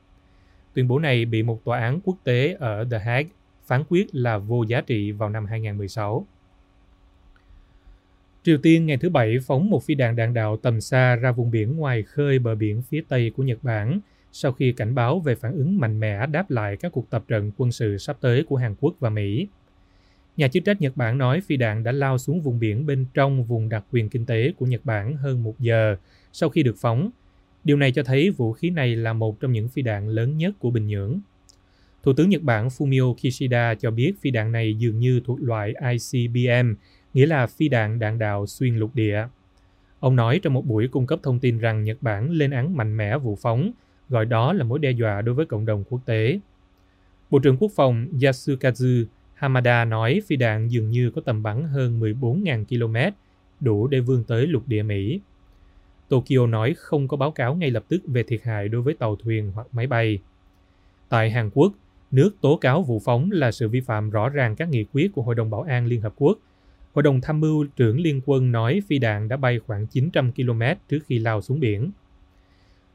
Tuyên 0.74 0.88
bố 0.88 0.98
này 0.98 1.24
bị 1.24 1.42
một 1.42 1.64
tòa 1.64 1.80
án 1.80 2.00
quốc 2.04 2.16
tế 2.24 2.56
ở 2.60 2.86
The 2.90 2.98
Hague 2.98 3.30
phán 3.66 3.84
quyết 3.88 4.14
là 4.14 4.38
vô 4.38 4.62
giá 4.62 4.80
trị 4.80 5.12
vào 5.12 5.28
năm 5.28 5.46
2016. 5.46 6.26
Triều 8.42 8.58
Tiên 8.58 8.86
ngày 8.86 8.96
thứ 8.96 9.10
Bảy 9.10 9.36
phóng 9.46 9.70
một 9.70 9.84
phi 9.84 9.94
đạn 9.94 10.16
đạn 10.16 10.34
đạo 10.34 10.56
tầm 10.56 10.80
xa 10.80 11.16
ra 11.16 11.32
vùng 11.32 11.50
biển 11.50 11.76
ngoài 11.76 12.02
khơi 12.02 12.38
bờ 12.38 12.54
biển 12.54 12.82
phía 12.82 13.02
Tây 13.08 13.32
của 13.36 13.42
Nhật 13.42 13.58
Bản 13.62 14.00
sau 14.32 14.52
khi 14.52 14.72
cảnh 14.72 14.94
báo 14.94 15.20
về 15.20 15.34
phản 15.34 15.52
ứng 15.52 15.78
mạnh 15.78 16.00
mẽ 16.00 16.26
đáp 16.26 16.50
lại 16.50 16.76
các 16.76 16.92
cuộc 16.92 17.10
tập 17.10 17.24
trận 17.28 17.50
quân 17.56 17.72
sự 17.72 17.98
sắp 17.98 18.16
tới 18.20 18.44
của 18.48 18.56
Hàn 18.56 18.74
Quốc 18.80 18.94
và 19.00 19.10
Mỹ. 19.10 19.48
Nhà 20.36 20.48
chức 20.48 20.64
trách 20.64 20.80
Nhật 20.80 20.96
Bản 20.96 21.18
nói 21.18 21.40
phi 21.40 21.56
đạn 21.56 21.84
đã 21.84 21.92
lao 21.92 22.18
xuống 22.18 22.40
vùng 22.40 22.58
biển 22.58 22.86
bên 22.86 23.06
trong 23.14 23.44
vùng 23.44 23.68
đặc 23.68 23.84
quyền 23.90 24.08
kinh 24.08 24.26
tế 24.26 24.52
của 24.52 24.66
Nhật 24.66 24.84
Bản 24.84 25.16
hơn 25.16 25.42
một 25.42 25.60
giờ 25.60 25.96
sau 26.32 26.48
khi 26.48 26.62
được 26.62 26.76
phóng. 26.78 27.10
Điều 27.64 27.76
này 27.76 27.92
cho 27.92 28.02
thấy 28.02 28.30
vũ 28.30 28.52
khí 28.52 28.70
này 28.70 28.96
là 28.96 29.12
một 29.12 29.40
trong 29.40 29.52
những 29.52 29.68
phi 29.68 29.82
đạn 29.82 30.08
lớn 30.08 30.36
nhất 30.36 30.54
của 30.58 30.70
Bình 30.70 30.86
Nhưỡng. 30.86 31.20
Thủ 32.02 32.12
tướng 32.12 32.30
Nhật 32.30 32.42
Bản 32.42 32.68
Fumio 32.68 33.14
Kishida 33.14 33.74
cho 33.74 33.90
biết 33.90 34.12
phi 34.20 34.30
đạn 34.30 34.52
này 34.52 34.74
dường 34.74 34.98
như 34.98 35.20
thuộc 35.24 35.38
loại 35.42 35.74
ICBM, 35.90 36.74
nghĩa 37.14 37.26
là 37.26 37.46
phi 37.46 37.68
đạn 37.68 37.98
đạn 37.98 38.18
đạo 38.18 38.46
xuyên 38.46 38.76
lục 38.76 38.94
địa. 38.94 39.26
Ông 40.00 40.16
nói 40.16 40.40
trong 40.42 40.52
một 40.52 40.66
buổi 40.66 40.88
cung 40.88 41.06
cấp 41.06 41.20
thông 41.22 41.38
tin 41.38 41.58
rằng 41.58 41.84
Nhật 41.84 41.96
Bản 42.00 42.30
lên 42.30 42.50
án 42.50 42.76
mạnh 42.76 42.96
mẽ 42.96 43.18
vụ 43.18 43.36
phóng, 43.36 43.72
gọi 44.08 44.26
đó 44.26 44.52
là 44.52 44.64
mối 44.64 44.78
đe 44.78 44.90
dọa 44.90 45.22
đối 45.22 45.34
với 45.34 45.46
cộng 45.46 45.66
đồng 45.66 45.84
quốc 45.84 46.00
tế. 46.06 46.40
Bộ 47.30 47.38
trưởng 47.38 47.56
Quốc 47.56 47.72
phòng 47.76 48.08
Yasukazu 48.12 49.04
Hamada 49.34 49.84
nói 49.84 50.22
phi 50.26 50.36
đạn 50.36 50.68
dường 50.68 50.90
như 50.90 51.10
có 51.10 51.20
tầm 51.24 51.42
bắn 51.42 51.64
hơn 51.64 52.00
14.000 52.00 52.64
km, 52.64 53.16
đủ 53.60 53.86
để 53.86 54.00
vươn 54.00 54.24
tới 54.24 54.46
lục 54.46 54.62
địa 54.66 54.82
Mỹ. 54.82 55.20
Tokyo 56.08 56.46
nói 56.46 56.74
không 56.76 57.08
có 57.08 57.16
báo 57.16 57.30
cáo 57.30 57.54
ngay 57.54 57.70
lập 57.70 57.84
tức 57.88 58.02
về 58.06 58.22
thiệt 58.22 58.42
hại 58.42 58.68
đối 58.68 58.82
với 58.82 58.94
tàu 58.94 59.16
thuyền 59.16 59.52
hoặc 59.54 59.66
máy 59.72 59.86
bay. 59.86 60.18
Tại 61.08 61.30
Hàn 61.30 61.50
Quốc, 61.54 61.72
nước 62.10 62.30
tố 62.40 62.56
cáo 62.56 62.82
vụ 62.82 62.98
phóng 63.04 63.30
là 63.32 63.52
sự 63.52 63.68
vi 63.68 63.80
phạm 63.80 64.10
rõ 64.10 64.28
ràng 64.28 64.56
các 64.56 64.68
nghị 64.68 64.84
quyết 64.92 65.12
của 65.14 65.22
Hội 65.22 65.34
đồng 65.34 65.50
Bảo 65.50 65.62
an 65.62 65.86
Liên 65.86 66.00
Hợp 66.00 66.14
Quốc. 66.16 66.38
Hội 66.92 67.02
đồng 67.02 67.20
tham 67.20 67.40
mưu 67.40 67.66
trưởng 67.76 68.00
Liên 68.00 68.20
quân 68.26 68.52
nói 68.52 68.82
phi 68.88 68.98
đạn 68.98 69.28
đã 69.28 69.36
bay 69.36 69.58
khoảng 69.66 69.86
900 69.86 70.32
km 70.32 70.62
trước 70.88 70.98
khi 71.06 71.18
lao 71.18 71.42
xuống 71.42 71.60
biển. 71.60 71.90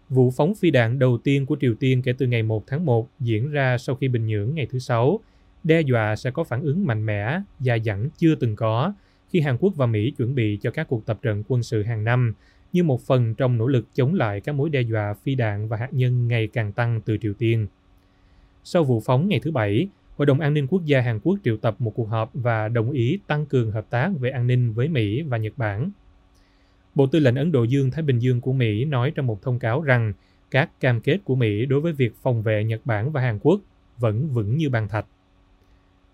Vụ 0.09 0.31
phóng 0.31 0.55
phi 0.55 0.71
đạn 0.71 0.99
đầu 0.99 1.17
tiên 1.17 1.45
của 1.45 1.57
Triều 1.61 1.73
Tiên 1.79 2.01
kể 2.01 2.13
từ 2.17 2.27
ngày 2.27 2.43
1 2.43 2.63
tháng 2.67 2.85
1 2.85 3.09
diễn 3.19 3.51
ra 3.51 3.77
sau 3.77 3.95
khi 3.95 4.07
Bình 4.07 4.27
Nhưỡng 4.27 4.55
ngày 4.55 4.67
thứ 4.71 4.79
Sáu 4.79 5.19
đe 5.63 5.81
dọa 5.81 6.15
sẽ 6.15 6.31
có 6.31 6.43
phản 6.43 6.61
ứng 6.61 6.87
mạnh 6.87 7.05
mẽ, 7.05 7.41
dài 7.59 7.81
dẳng 7.85 8.09
chưa 8.17 8.35
từng 8.35 8.55
có 8.55 8.93
khi 9.29 9.39
Hàn 9.39 9.57
Quốc 9.59 9.73
và 9.75 9.85
Mỹ 9.85 10.11
chuẩn 10.11 10.35
bị 10.35 10.59
cho 10.61 10.71
các 10.71 10.87
cuộc 10.87 11.05
tập 11.05 11.19
trận 11.21 11.43
quân 11.47 11.63
sự 11.63 11.83
hàng 11.83 12.03
năm 12.03 12.33
như 12.73 12.83
một 12.83 13.01
phần 13.01 13.35
trong 13.35 13.57
nỗ 13.57 13.67
lực 13.67 13.87
chống 13.95 14.13
lại 14.13 14.41
các 14.41 14.55
mối 14.55 14.69
đe 14.69 14.81
dọa 14.81 15.13
phi 15.13 15.35
đạn 15.35 15.67
và 15.67 15.77
hạt 15.77 15.93
nhân 15.93 16.27
ngày 16.27 16.47
càng 16.47 16.71
tăng 16.71 17.01
từ 17.01 17.17
Triều 17.17 17.33
Tiên. 17.33 17.67
Sau 18.63 18.83
vụ 18.83 19.01
phóng 19.05 19.29
ngày 19.29 19.39
thứ 19.43 19.51
Bảy, 19.51 19.87
Hội 20.17 20.25
đồng 20.25 20.39
An 20.39 20.53
ninh 20.53 20.67
Quốc 20.67 20.85
gia 20.85 21.01
Hàn 21.01 21.19
Quốc 21.19 21.39
triệu 21.43 21.57
tập 21.57 21.75
một 21.79 21.91
cuộc 21.95 22.09
họp 22.09 22.31
và 22.33 22.67
đồng 22.67 22.91
ý 22.91 23.19
tăng 23.27 23.45
cường 23.45 23.71
hợp 23.71 23.89
tác 23.89 24.11
về 24.19 24.29
an 24.29 24.47
ninh 24.47 24.73
với 24.73 24.87
Mỹ 24.87 25.21
và 25.21 25.37
Nhật 25.37 25.53
Bản. 25.57 25.91
Bộ 26.95 27.07
Tư 27.07 27.19
lệnh 27.19 27.35
Ấn 27.35 27.51
Độ 27.51 27.63
Dương-Thái 27.63 28.03
Bình 28.03 28.19
Dương 28.19 28.41
của 28.41 28.53
Mỹ 28.53 28.85
nói 28.85 29.11
trong 29.15 29.27
một 29.27 29.41
thông 29.41 29.59
cáo 29.59 29.81
rằng 29.81 30.13
các 30.51 30.79
cam 30.79 31.01
kết 31.01 31.17
của 31.23 31.35
Mỹ 31.35 31.65
đối 31.65 31.81
với 31.81 31.93
việc 31.93 32.15
phòng 32.21 32.41
vệ 32.41 32.63
Nhật 32.63 32.81
Bản 32.85 33.11
và 33.11 33.21
Hàn 33.21 33.39
Quốc 33.39 33.61
vẫn 33.97 34.27
vững 34.27 34.57
như 34.57 34.69
bàn 34.69 34.87
thạch. 34.87 35.05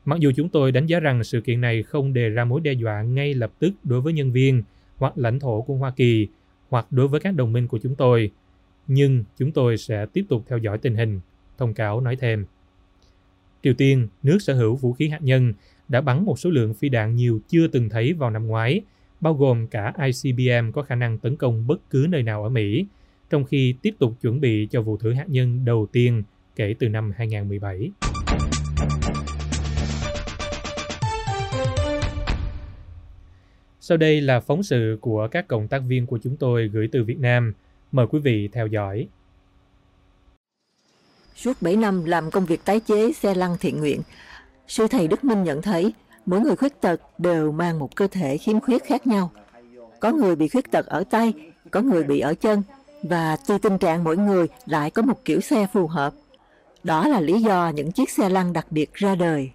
Mặc 0.06 0.20
dù 0.20 0.32
chúng 0.36 0.50
tôi 0.50 0.72
đánh 0.72 0.86
giá 0.86 1.00
rằng 1.00 1.24
sự 1.24 1.42
kiện 1.42 1.62
này 1.62 1.84
không 1.84 2.14
đề 2.14 2.30
ra 2.30 2.46
mối 2.46 2.62
đe 2.62 2.74
dọa 2.74 3.02
ngay 3.02 3.34
lập 3.34 3.52
tức 3.60 3.72
đối 3.84 4.02
với 4.02 4.14
nhân 4.14 4.32
viên 4.32 4.64
hoặc 4.98 5.18
lãnh 5.18 5.40
thổ 5.40 5.62
của 5.62 5.76
Hoa 5.76 5.92
Kỳ 5.92 6.28
hoặc 6.70 6.88
đối 6.92 7.08
với 7.08 7.20
các 7.20 7.36
đồng 7.36 7.54
minh 7.54 7.68
của 7.68 7.80
chúng 7.84 7.96
tôi, 7.96 8.32
nhưng 8.88 9.24
chúng 9.38 9.52
tôi 9.52 9.78
sẽ 9.78 10.06
tiếp 10.06 10.26
tục 10.30 10.44
theo 10.48 10.58
dõi 10.58 10.78
tình 10.78 10.96
hình, 10.96 11.20
thông 11.58 11.74
cáo 11.74 12.02
nói 12.02 12.16
thêm. 12.16 12.46
Triều 13.64 13.74
Tiên, 13.74 14.08
nước 14.24 14.38
sở 14.42 14.54
hữu 14.54 14.76
vũ 14.76 14.94
khí 14.94 15.10
hạt 15.10 15.22
nhân, 15.22 15.54
đã 15.88 16.02
bắn 16.02 16.26
một 16.26 16.40
số 16.40 16.50
lượng 16.50 16.74
phi 16.74 16.90
đạn 16.90 17.16
nhiều 17.16 17.40
chưa 17.50 17.68
từng 17.68 17.90
thấy 17.90 18.14
vào 18.14 18.30
năm 18.30 18.48
ngoái, 18.48 18.82
bao 19.22 19.34
gồm 19.34 19.68
cả 19.68 19.94
ICBM 19.98 20.72
có 20.72 20.82
khả 20.82 20.96
năng 20.96 21.18
tấn 21.18 21.36
công 21.36 21.68
bất 21.68 21.90
cứ 21.90 22.08
nơi 22.10 22.24
nào 22.24 22.44
ở 22.44 22.50
Mỹ, 22.50 22.86
trong 23.30 23.44
khi 23.44 23.76
tiếp 23.82 23.96
tục 24.00 24.14
chuẩn 24.22 24.42
bị 24.42 24.68
cho 24.72 24.82
vụ 24.82 24.98
thử 24.98 25.14
hạt 25.14 25.30
nhân 25.30 25.66
đầu 25.66 25.88
tiên 25.92 26.24
kể 26.56 26.76
từ 26.80 26.90
năm 26.90 27.12
2017. 27.16 27.92
Sau 33.88 33.98
đây 33.98 34.22
là 34.22 34.40
phóng 34.40 34.64
sự 34.64 34.98
của 35.02 35.28
các 35.32 35.48
cộng 35.48 35.68
tác 35.68 35.82
viên 35.88 36.06
của 36.06 36.20
chúng 36.24 36.38
tôi 36.38 36.68
gửi 36.68 36.90
từ 36.92 37.04
Việt 37.04 37.20
Nam. 37.20 37.54
Mời 37.92 38.08
quý 38.08 38.20
vị 38.20 38.50
theo 38.54 38.68
dõi. 38.68 39.08
Suốt 41.36 41.62
7 41.62 41.76
năm 41.76 42.06
làm 42.06 42.32
công 42.32 42.46
việc 42.46 42.66
tái 42.66 42.80
chế 42.80 43.14
xe 43.14 43.34
lăn 43.34 43.58
thiện 43.60 43.80
nguyện, 43.80 44.02
sư 44.68 44.88
thầy 44.88 45.08
Đức 45.08 45.24
Minh 45.24 45.44
nhận 45.44 45.62
thấy 45.62 45.94
mỗi 46.26 46.40
người 46.42 46.56
khuyết 46.56 46.82
tật 46.82 47.02
đều 47.18 47.52
mang 47.52 47.80
một 47.80 47.96
cơ 47.96 48.08
thể 48.08 48.38
khiếm 48.38 48.60
khuyết 48.60 48.84
khác 48.84 49.08
nhau. 49.08 49.32
Có 50.00 50.12
người 50.12 50.36
bị 50.36 50.48
khuyết 50.48 50.72
tật 50.72 50.86
ở 50.86 51.04
tay, 51.10 51.34
có 51.72 51.82
người 51.82 52.04
bị 52.04 52.20
ở 52.20 52.34
chân, 52.34 52.64
và 53.04 53.38
tùy 53.48 53.60
tình 53.60 53.78
trạng 53.78 54.04
mỗi 54.04 54.18
người 54.18 54.48
lại 54.66 54.92
có 54.92 55.02
một 55.02 55.26
kiểu 55.26 55.42
xe 55.42 55.68
phù 55.74 55.88
hợp. 55.88 56.14
Đó 56.84 57.08
là 57.08 57.22
lý 57.22 57.42
do 57.42 57.72
những 57.76 57.92
chiếc 57.92 58.10
xe 58.10 58.30
lăn 58.30 58.54
đặc 58.54 58.68
biệt 58.70 58.94
ra 58.94 59.16
đời. 59.16 59.52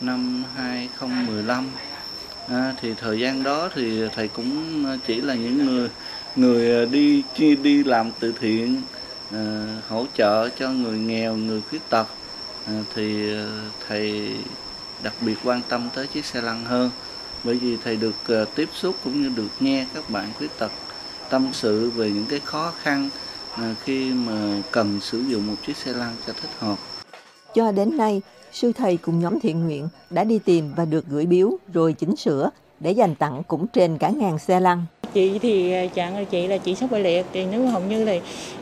năm 0.00 0.44
2015 0.54 1.66
à, 2.52 2.74
thì 2.80 2.94
thời 2.94 3.20
gian 3.20 3.42
đó 3.42 3.68
thì 3.74 4.08
thầy 4.14 4.28
cũng 4.28 4.84
à, 4.86 4.96
chỉ 5.06 5.20
là 5.20 5.34
những 5.34 5.66
người 5.66 5.90
người 6.36 6.82
à, 6.82 6.84
đi 6.84 7.22
đi, 7.62 7.84
làm 7.84 8.10
từ 8.20 8.34
thiện 8.40 8.82
à, 9.30 9.66
hỗ 9.88 10.06
trợ 10.14 10.48
cho 10.48 10.70
người 10.70 10.98
nghèo 10.98 11.36
người 11.36 11.62
khuyết 11.70 11.88
tật 11.88 12.06
à, 12.66 12.82
thì 12.94 13.34
à, 13.34 13.46
thầy 13.88 14.30
đặc 15.02 15.14
biệt 15.20 15.34
quan 15.44 15.60
tâm 15.68 15.88
tới 15.94 16.06
chiếc 16.06 16.24
xe 16.24 16.40
lăn 16.40 16.64
hơn 16.64 16.90
bởi 17.44 17.54
vì 17.54 17.76
thầy 17.84 17.96
được 17.96 18.46
tiếp 18.54 18.68
xúc 18.72 18.96
cũng 19.04 19.22
như 19.22 19.28
được 19.36 19.50
nghe 19.60 19.86
các 19.94 20.10
bạn 20.10 20.32
khuyết 20.38 20.58
tật 20.58 20.72
tâm 21.30 21.48
sự 21.52 21.90
về 21.90 22.10
những 22.10 22.26
cái 22.26 22.40
khó 22.44 22.72
khăn 22.82 23.08
khi 23.84 24.10
mà 24.10 24.62
cần 24.70 25.00
sử 25.00 25.20
dụng 25.20 25.46
một 25.46 25.54
chiếc 25.66 25.76
xe 25.76 25.92
lăn 25.92 26.16
cho 26.26 26.32
thích 26.32 26.50
hợp. 26.58 26.76
Cho 27.54 27.72
đến 27.72 27.96
nay, 27.96 28.22
sư 28.52 28.72
thầy 28.72 28.96
cùng 28.96 29.20
nhóm 29.20 29.40
thiện 29.40 29.64
nguyện 29.64 29.88
đã 30.10 30.24
đi 30.24 30.38
tìm 30.38 30.72
và 30.76 30.84
được 30.84 31.06
gửi 31.08 31.26
biếu 31.26 31.58
rồi 31.72 31.92
chỉnh 31.92 32.16
sửa 32.16 32.50
để 32.80 32.90
dành 32.90 33.14
tặng 33.14 33.42
cũng 33.48 33.66
trên 33.66 33.98
cả 33.98 34.08
ngàn 34.08 34.38
xe 34.38 34.60
lăn. 34.60 34.84
Chị 35.14 35.38
thì 35.38 35.74
chẳng 35.94 36.26
chị 36.26 36.46
là 36.46 36.58
chị 36.58 36.74
sống 36.74 36.90
bại 36.90 37.00
liệt 37.00 37.26
thì 37.32 37.46
nếu 37.46 37.66
hầu 37.66 37.82
như 37.82 38.04
là 38.04 38.12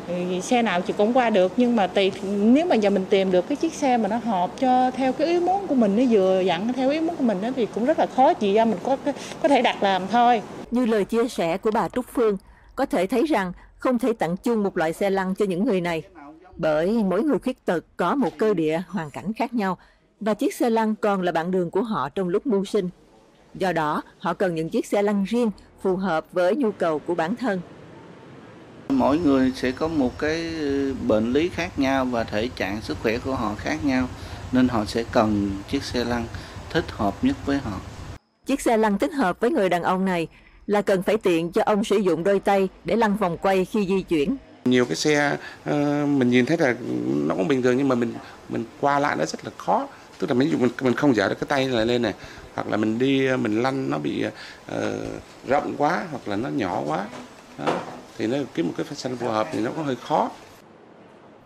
ừ, 0.08 0.40
xe 0.42 0.62
nào 0.62 0.80
chị 0.80 0.92
cũng 0.98 1.12
qua 1.12 1.30
được 1.30 1.52
nhưng 1.56 1.76
mà 1.76 1.86
tùy 1.86 2.12
nếu 2.24 2.66
mà 2.66 2.74
giờ 2.74 2.90
mình 2.90 3.04
tìm 3.10 3.32
được 3.32 3.48
cái 3.48 3.56
chiếc 3.56 3.74
xe 3.74 3.96
mà 3.96 4.08
nó 4.08 4.16
hợp 4.16 4.50
cho 4.60 4.90
theo 4.90 5.12
cái 5.12 5.26
ý 5.26 5.40
muốn 5.40 5.66
của 5.66 5.74
mình 5.74 5.96
nó 5.96 6.02
vừa 6.10 6.40
dặn 6.40 6.72
theo 6.72 6.90
ý 6.90 7.00
muốn 7.00 7.16
của 7.16 7.24
mình 7.24 7.38
đó, 7.42 7.48
thì 7.56 7.66
cũng 7.74 7.84
rất 7.84 7.98
là 7.98 8.06
khó 8.06 8.34
chị 8.34 8.54
ra 8.54 8.64
mình 8.64 8.78
có 8.82 8.96
có 9.42 9.48
thể 9.48 9.62
đặt 9.62 9.82
làm 9.82 10.02
thôi. 10.10 10.42
Như 10.70 10.86
lời 10.86 11.04
chia 11.04 11.28
sẻ 11.28 11.58
của 11.58 11.70
bà 11.70 11.88
Trúc 11.88 12.04
Phương, 12.14 12.36
có 12.76 12.86
thể 12.86 13.06
thấy 13.06 13.26
rằng 13.26 13.52
không 13.78 13.98
thể 13.98 14.12
tặng 14.12 14.36
chung 14.36 14.62
một 14.62 14.78
loại 14.78 14.92
xe 14.92 15.10
lăn 15.10 15.34
cho 15.34 15.44
những 15.44 15.64
người 15.64 15.80
này 15.80 16.02
bởi 16.60 17.02
mỗi 17.04 17.22
người 17.22 17.38
khuyết 17.38 17.64
tật 17.64 17.84
có 17.96 18.14
một 18.14 18.38
cơ 18.38 18.54
địa 18.54 18.82
hoàn 18.88 19.10
cảnh 19.10 19.32
khác 19.32 19.54
nhau 19.54 19.78
và 20.20 20.34
chiếc 20.34 20.54
xe 20.54 20.70
lăn 20.70 20.94
còn 20.94 21.22
là 21.22 21.32
bạn 21.32 21.50
đường 21.50 21.70
của 21.70 21.82
họ 21.82 22.08
trong 22.08 22.28
lúc 22.28 22.46
mưu 22.46 22.64
sinh. 22.64 22.88
Do 23.54 23.72
đó, 23.72 24.02
họ 24.18 24.34
cần 24.34 24.54
những 24.54 24.70
chiếc 24.70 24.86
xe 24.86 25.02
lăn 25.02 25.24
riêng 25.24 25.50
phù 25.82 25.96
hợp 25.96 26.26
với 26.32 26.56
nhu 26.56 26.70
cầu 26.72 26.98
của 26.98 27.14
bản 27.14 27.36
thân. 27.36 27.60
Mỗi 28.88 29.18
người 29.18 29.52
sẽ 29.54 29.70
có 29.70 29.88
một 29.88 30.18
cái 30.18 30.52
bệnh 31.06 31.32
lý 31.32 31.48
khác 31.48 31.78
nhau 31.78 32.04
và 32.04 32.24
thể 32.24 32.48
trạng 32.56 32.80
sức 32.80 32.96
khỏe 33.02 33.18
của 33.18 33.34
họ 33.34 33.54
khác 33.54 33.84
nhau 33.84 34.08
nên 34.52 34.68
họ 34.68 34.84
sẽ 34.84 35.04
cần 35.12 35.50
chiếc 35.70 35.82
xe 35.82 36.04
lăn 36.04 36.24
thích 36.70 36.84
hợp 36.88 37.24
nhất 37.24 37.36
với 37.46 37.58
họ. 37.58 37.80
Chiếc 38.46 38.60
xe 38.60 38.76
lăn 38.76 38.98
thích 38.98 39.12
hợp 39.12 39.40
với 39.40 39.50
người 39.50 39.68
đàn 39.68 39.82
ông 39.82 40.04
này 40.04 40.28
là 40.66 40.82
cần 40.82 41.02
phải 41.02 41.16
tiện 41.16 41.52
cho 41.52 41.62
ông 41.66 41.84
sử 41.84 41.96
dụng 41.96 42.24
đôi 42.24 42.40
tay 42.40 42.68
để 42.84 42.96
lăn 42.96 43.16
vòng 43.16 43.36
quay 43.42 43.64
khi 43.64 43.86
di 43.86 44.02
chuyển. 44.02 44.36
Nhiều 44.70 44.84
cái 44.84 44.96
xe 44.96 45.36
ờ, 45.64 46.06
mình 46.06 46.30
nhìn 46.30 46.46
thấy 46.46 46.58
là 46.58 46.74
nó 47.26 47.34
cũng 47.34 47.48
bình 47.48 47.62
thường 47.62 47.76
nhưng 47.76 47.88
mà 47.88 47.94
mình 47.94 48.14
mình 48.48 48.64
qua 48.80 48.98
lại 48.98 49.16
nó 49.16 49.24
rất 49.24 49.44
là 49.44 49.50
khó. 49.56 49.88
Tức 50.18 50.30
là 50.30 50.34
ví 50.34 50.50
dụ 50.50 50.58
mình 50.58 50.70
mình 50.82 50.94
không 50.94 51.16
dở 51.16 51.28
được 51.28 51.34
cái 51.40 51.46
tay 51.48 51.66
này 51.66 51.86
lên 51.86 52.02
này 52.02 52.14
hoặc 52.54 52.68
là 52.68 52.76
mình 52.76 52.98
đi 52.98 53.26
ờ, 53.26 53.36
mình 53.36 53.62
lăn 53.62 53.90
nó 53.90 53.98
bị 53.98 54.24
uh, 54.26 54.82
rộng 55.48 55.74
quá 55.78 56.04
hoặc 56.10 56.28
là 56.28 56.36
nó 56.36 56.48
nhỏ 56.48 56.82
quá 56.86 57.06
đó. 57.58 57.80
thì 58.18 58.26
nó 58.26 58.36
kiếm 58.54 58.66
một 58.66 58.74
cái 58.76 58.86
fashion 58.90 59.16
phù 59.16 59.28
hợp 59.28 59.48
thì 59.52 59.60
nó 59.60 59.70
có 59.76 59.82
hơi 59.82 59.96
khó 59.96 60.30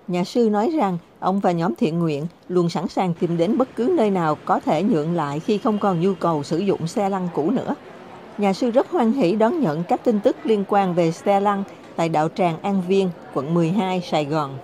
Nhà 0.09 0.25
sư 0.25 0.49
nói 0.51 0.71
rằng 0.71 0.99
ông 1.21 1.41
và 1.41 1.53
nhóm 1.53 1.75
thiện 1.75 1.99
nguyện 1.99 2.27
luôn 2.49 2.69
sẵn 2.69 2.89
sàng 2.89 3.15
tìm 3.15 3.37
đến 3.37 3.59
bất 3.59 3.69
cứ 3.77 3.95
nơi 3.97 4.11
nào 4.11 4.39
có 4.45 4.61
thể 4.61 4.83
nhượng 4.83 5.15
lại 5.15 5.41
khi 5.41 5.59
không 5.59 5.79
còn 5.79 6.01
nhu 6.01 6.15
cầu 6.15 6.43
sử 6.43 6.59
dụng 6.59 6.87
xe 6.87 7.09
lăn 7.09 7.29
cũ 7.35 7.51
nữa. 7.51 7.75
Nhà 8.39 8.53
sư 8.53 8.71
rất 8.71 8.91
hoan 8.91 9.13
hỷ 9.13 9.37
đón 9.37 9.61
nhận 9.61 9.85
các 9.89 10.05
tin 10.05 10.21
tức 10.21 10.37
liên 10.45 10.65
quan 10.69 10.95
về 10.95 11.13
xe 11.13 11.41
lăn 11.41 11.65
tại 11.97 12.09
đạo 12.09 12.29
tràng 12.29 12.63
An 12.63 12.83
Viên, 12.89 13.11
quận 13.35 13.55
12, 13.55 14.01
Sài 14.01 14.25
Gòn. 14.25 14.59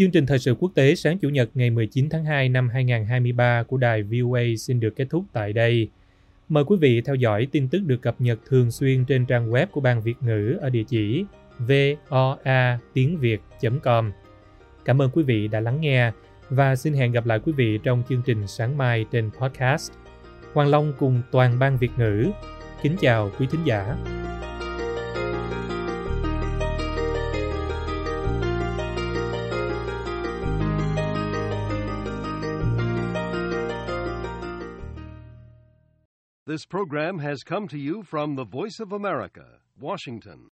Chương 0.00 0.10
trình 0.10 0.26
thời 0.26 0.38
sự 0.38 0.54
quốc 0.54 0.72
tế 0.74 0.94
sáng 0.94 1.18
Chủ 1.18 1.28
nhật 1.28 1.50
ngày 1.54 1.70
19 1.70 2.08
tháng 2.10 2.24
2 2.24 2.48
năm 2.48 2.68
2023 2.68 3.62
của 3.62 3.76
đài 3.76 4.02
VOA 4.02 4.40
xin 4.58 4.80
được 4.80 4.96
kết 4.96 5.06
thúc 5.10 5.24
tại 5.32 5.52
đây. 5.52 5.88
Mời 6.48 6.64
quý 6.64 6.76
vị 6.80 7.00
theo 7.00 7.14
dõi 7.14 7.46
tin 7.52 7.68
tức 7.68 7.78
được 7.86 8.02
cập 8.02 8.20
nhật 8.20 8.38
thường 8.48 8.70
xuyên 8.70 9.04
trên 9.04 9.26
trang 9.26 9.50
web 9.50 9.66
của 9.66 9.80
Ban 9.80 10.02
Việt 10.02 10.14
ngữ 10.20 10.58
ở 10.60 10.70
địa 10.70 10.82
chỉ 10.88 11.24
voa 11.68 12.78
tiếng 12.92 13.18
việt.com. 13.18 14.12
Cảm 14.84 15.02
ơn 15.02 15.10
quý 15.10 15.22
vị 15.22 15.48
đã 15.48 15.60
lắng 15.60 15.80
nghe 15.80 16.12
và 16.50 16.76
xin 16.76 16.94
hẹn 16.94 17.12
gặp 17.12 17.26
lại 17.26 17.40
quý 17.44 17.52
vị 17.52 17.78
trong 17.82 18.02
chương 18.08 18.22
trình 18.22 18.46
sáng 18.46 18.78
mai 18.78 19.06
trên 19.10 19.30
podcast. 19.40 19.92
Hoàng 20.54 20.68
Long 20.68 20.92
cùng 20.98 21.22
toàn 21.30 21.58
ban 21.58 21.76
Việt 21.78 21.90
ngữ. 21.96 22.30
Kính 22.82 22.96
chào 23.00 23.30
quý 23.38 23.46
thính 23.50 23.64
giả. 23.64 23.96
This 36.46 36.66
program 36.66 37.18
has 37.18 37.44
come 37.44 37.68
to 37.68 37.78
you 37.78 38.02
from 38.02 38.36
the 38.36 38.42
Voice 38.42 38.80
of 38.80 38.92
America, 38.92 39.60
Washington. 39.80 40.49